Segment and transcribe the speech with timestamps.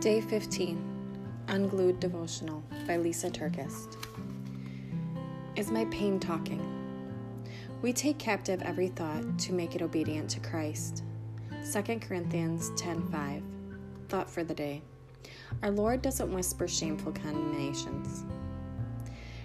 [0.00, 3.96] Day 15 Unglued Devotional by Lysa TerKeurst.
[5.56, 6.60] Is my pain talking?
[7.80, 11.02] We take captive every thought to make it obedient to Christ.
[11.72, 13.42] 2 Corinthians 10:5.
[14.10, 14.82] Thought for the day.
[15.62, 18.26] Our Lord doesn't whisper shameful condemnations.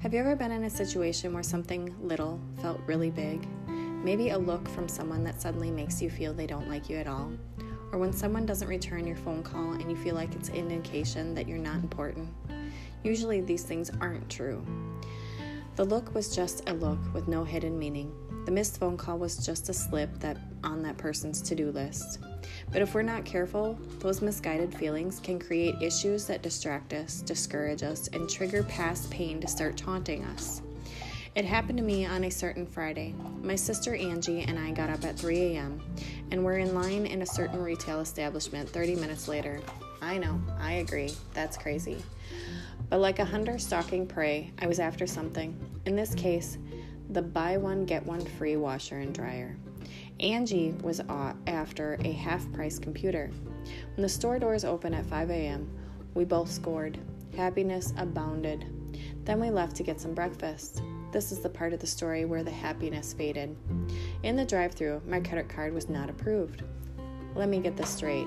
[0.00, 3.48] Have you ever been in a situation where something little felt really big?
[3.66, 7.06] Maybe a look from someone that suddenly makes you feel they don't like you at
[7.06, 7.32] all,
[7.94, 11.32] or when someone doesn't return your phone call and you feel like it's an indication
[11.32, 12.28] that you're not important.
[13.04, 14.66] Usually these things aren't true.
[15.76, 18.12] The look was just a look with no hidden meaning.
[18.46, 22.18] The missed phone call was just a slip that on that person's to-do list.
[22.72, 27.84] But if we're not careful, those misguided feelings can create issues that distract us, discourage
[27.84, 30.62] us, and trigger past pain to start taunting us.
[31.34, 33.12] It happened to me on a certain Friday.
[33.42, 35.82] My sister Angie and I got up at 3 a.m.
[36.34, 39.60] and we're in line in a certain retail establishment 30 minutes later.
[40.02, 42.02] I know, I agree, that's crazy.
[42.90, 45.56] But like a hunter stalking prey, I was after something.
[45.86, 46.58] In this case,
[47.10, 49.56] the buy one, get one free washer and dryer.
[50.18, 51.00] Angie was
[51.46, 53.30] after a half price computer.
[53.94, 55.70] When the store doors opened at 5 a.m.,
[56.14, 56.98] we both scored.
[57.36, 58.66] Happiness abounded.
[59.24, 60.82] Then we left to get some breakfast.
[61.14, 63.56] This is the part of the story where the happiness faded.
[64.24, 66.64] In the drive through, my credit card was not approved.
[67.36, 68.26] Let me get this straight.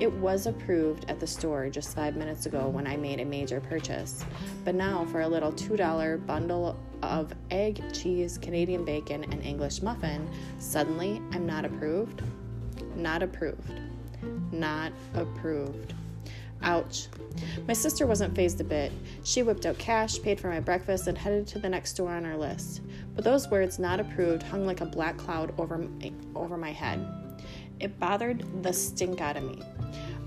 [0.00, 3.60] It was approved at the store just five minutes ago when I made a major
[3.60, 4.24] purchase,
[4.64, 10.28] but now for a little $2 bundle of egg, cheese, Canadian bacon, and English muffin,
[10.58, 12.22] suddenly I'm not approved?
[12.96, 13.80] Not approved.
[14.50, 15.94] Not approved.
[16.62, 17.08] Ouch.
[17.66, 18.92] My sister wasn't fazed a bit.
[19.24, 22.26] She whipped out cash, paid for my breakfast, and headed to the next store on
[22.26, 22.82] our list.
[23.14, 27.06] But those words, not approved, hung like a black cloud over my, over my head.
[27.78, 29.62] It bothered the stink out of me.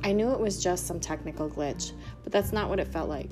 [0.03, 1.93] I knew it was just some technical glitch,
[2.23, 3.29] but that's not what it felt like.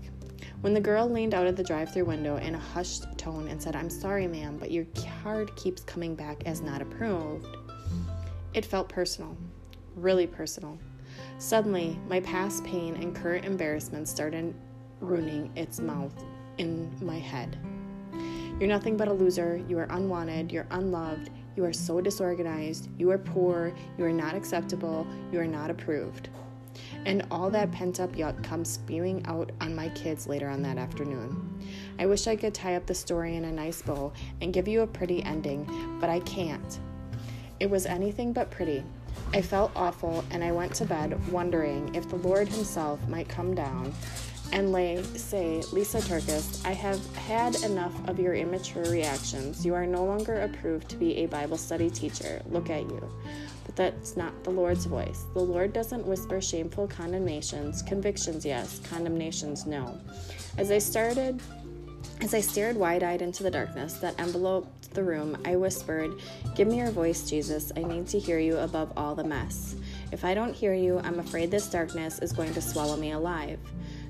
[0.61, 3.61] When the girl leaned out of the drive through window in a hushed tone and
[3.61, 4.85] said, I'm sorry, ma'am, but your
[5.23, 7.47] card keeps coming back as not approved,
[8.53, 9.35] it felt personal.
[9.95, 10.77] Really personal.
[11.41, 14.53] Suddenly, my past pain and current embarrassment started
[14.99, 16.13] ruining its mouth
[16.59, 17.57] in my head.
[18.59, 19.59] You're nothing but a loser.
[19.67, 20.51] You are unwanted.
[20.51, 21.31] You're unloved.
[21.55, 22.89] You are so disorganized.
[22.99, 23.73] You are poor.
[23.97, 25.07] You are not acceptable.
[25.31, 26.29] You are not approved.
[27.05, 30.77] And all that pent up yuck comes spewing out on my kids later on that
[30.77, 31.59] afternoon.
[31.97, 34.81] I wish I could tie up the story in a nice bow and give you
[34.81, 36.79] a pretty ending, but I can't.
[37.59, 38.83] It was anything but pretty.
[39.33, 43.55] I felt awful and I went to bed wondering if the Lord Himself might come
[43.55, 43.93] down
[44.53, 49.65] and lay, say, Lysa TerKeurst, I have had enough of your immature reactions.
[49.65, 52.41] You are no longer approved to be a Bible study teacher.
[52.49, 53.09] Look at you.
[53.65, 55.25] But that's not the Lord's voice.
[55.33, 59.97] The Lord doesn't whisper shameful condemnations, convictions, yes, condemnations, no.
[60.57, 61.41] As I started,
[62.21, 66.11] as I stared wide eyed into the darkness that enveloped the room, I whispered,
[66.55, 67.71] Give me your voice, Jesus.
[67.75, 69.75] I need to hear you above all the mess.
[70.11, 73.59] If I don't hear you, I'm afraid this darkness is going to swallow me alive.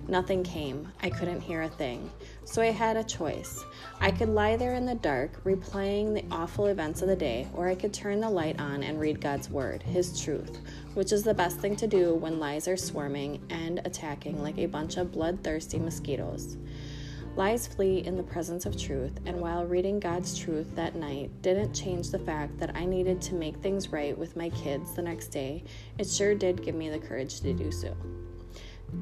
[0.10, 0.92] Nothing came.
[1.02, 2.12] I couldn't hear a thing.
[2.44, 3.64] So I had a choice.
[4.02, 7.70] I could lie there in the dark, replaying the awful events of the day, or
[7.70, 10.60] I could turn the light on and read God's Word, His truth,
[10.96, 14.66] which is the best thing to do when lies are swarming and attacking like a
[14.66, 16.58] bunch of bloodthirsty mosquitoes.
[17.36, 21.74] Lies flee in the presence of truth, and while reading God's truth that night didn't
[21.74, 25.28] change the fact that I needed to make things right with my kids the next
[25.28, 25.64] day,
[25.98, 27.96] it sure did give me the courage to do so.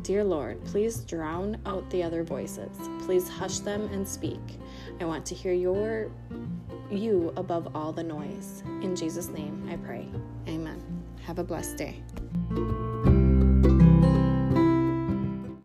[0.03, 2.77] Dear Lord, please drown out the other voices.
[3.01, 4.39] Please hush them and speak.
[5.01, 6.11] I want to hear your
[6.91, 8.63] you above all the noise.
[8.81, 10.07] In Jesus' name I pray.
[10.47, 10.81] Amen.
[11.25, 12.03] Have a blessed day.